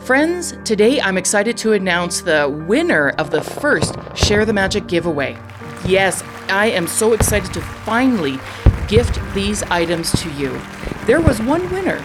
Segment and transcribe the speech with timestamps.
[0.00, 5.36] Friends, today I'm excited to announce the winner of the first Share the Magick giveaway.
[5.84, 8.38] Yes, I am so excited to finally
[8.86, 10.60] gift these items to you.
[11.06, 12.00] There was one winner.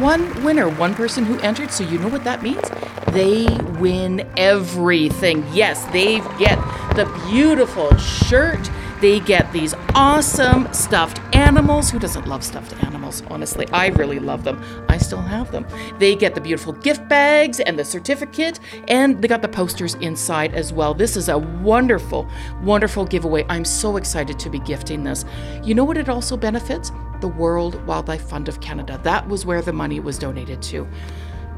[0.00, 2.70] One winner, one person who entered, so you know what that means?
[3.12, 3.46] They
[3.78, 5.46] win everything.
[5.52, 6.56] Yes, they get
[6.94, 8.70] the beautiful shirt
[9.00, 11.90] they get these awesome stuffed animals.
[11.90, 13.22] Who doesn't love stuffed animals?
[13.28, 14.62] Honestly, I really love them.
[14.88, 15.66] I still have them.
[15.98, 20.54] They get the beautiful gift bags and the certificate, and they got the posters inside
[20.54, 20.92] as well.
[20.92, 22.28] This is a wonderful,
[22.62, 23.46] wonderful giveaway.
[23.48, 25.24] I'm so excited to be gifting this.
[25.64, 26.92] You know what it also benefits?
[27.20, 29.00] The World Wildlife Fund of Canada.
[29.02, 30.86] That was where the money was donated to.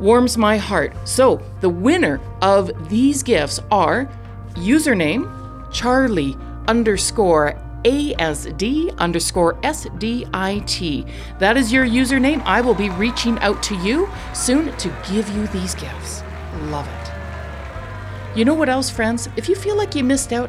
[0.00, 0.94] Warms my heart.
[1.08, 4.08] So, the winner of these gifts are
[4.54, 5.28] username
[5.72, 6.36] Charlie
[6.68, 11.08] underscore ASD underscore SDIT.
[11.38, 12.42] That is your username.
[12.44, 16.22] I will be reaching out to you soon to give you these gifts.
[16.64, 18.38] Love it.
[18.38, 19.28] You know what else, friends?
[19.36, 20.48] If you feel like you missed out,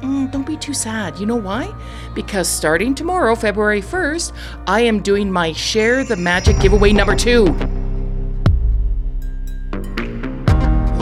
[0.00, 1.18] mm, don't be too sad.
[1.18, 1.72] You know why?
[2.14, 4.32] Because starting tomorrow, February 1st,
[4.66, 7.69] I am doing my Share the Magick giveaway number two.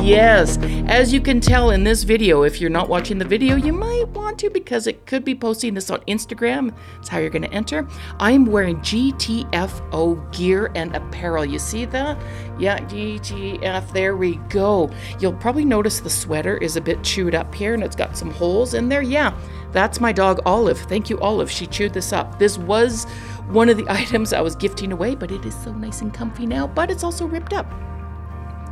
[0.09, 0.57] Yes,
[0.87, 4.09] as you can tell in this video, if you're not watching the video, you might
[4.09, 6.75] want to because it could be posting this on Instagram.
[6.95, 7.87] That's how you're going to enter.
[8.19, 11.45] I'm wearing GTFO gear and apparel.
[11.45, 12.19] You see that?
[12.59, 13.93] Yeah, GTF.
[13.93, 14.91] There we go.
[15.21, 18.31] You'll probably notice the sweater is a bit chewed up here and it's got some
[18.31, 19.03] holes in there.
[19.03, 19.39] Yeah,
[19.73, 20.79] that's my dog Olive.
[20.79, 21.51] Thank you, Olive.
[21.51, 22.39] She chewed this up.
[22.39, 23.05] This was
[23.49, 26.47] one of the items I was gifting away, but it is so nice and comfy
[26.47, 27.71] now, but it's also ripped up.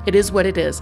[0.06, 0.81] It is what it is.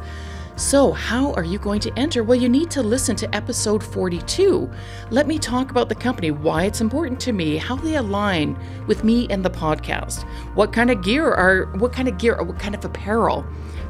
[0.57, 2.23] So, how are you going to enter?
[2.23, 4.71] Well, you need to listen to episode 42.
[5.11, 9.03] Let me talk about the company, why it's important to me, how they align with
[9.03, 10.23] me and the podcast.
[10.55, 13.45] What kind of gear are what kind of gear or what kind of apparel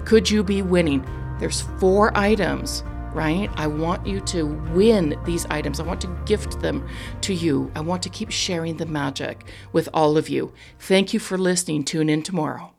[0.07, 1.07] could you be winning?
[1.39, 3.51] There's four items, right?
[3.57, 5.81] I want you to win these items.
[5.81, 6.89] I want to gift them
[7.21, 7.71] to you.
[7.75, 10.55] I want to keep sharing the magic with all of you.
[10.79, 11.85] Thank you for listening.
[11.85, 12.74] Tune in tomorrow.